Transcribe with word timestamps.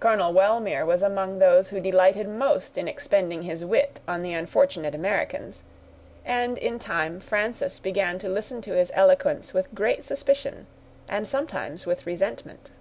Colonel 0.00 0.32
Wellmere 0.34 0.84
was 0.84 1.00
among 1.00 1.38
those 1.38 1.68
who 1.70 1.78
delighted 1.78 2.26
most 2.28 2.76
in 2.76 2.88
expending 2.88 3.42
his 3.42 3.64
wit 3.64 4.00
on 4.08 4.22
the 4.24 4.32
unfortunate 4.34 4.96
Americans; 4.96 5.62
and, 6.24 6.58
in 6.58 6.80
time, 6.80 7.20
Frances 7.20 7.78
began 7.78 8.18
to 8.18 8.28
listen 8.28 8.60
to 8.62 8.72
his 8.72 8.90
eloquence 8.96 9.54
with 9.54 9.72
great 9.76 10.02
suspicion, 10.02 10.66
and 11.06 11.28
sometimes 11.28 11.86
with 11.86 12.04
resentment. 12.04 12.72